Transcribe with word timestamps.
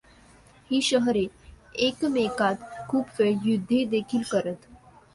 ही 0.71 0.81
शहरे 0.81 1.25
एकमेकांत 1.79 2.65
खूपवेळ 2.89 3.35
युद्धे 3.45 3.83
देखील 3.85 4.21
करत. 4.31 4.67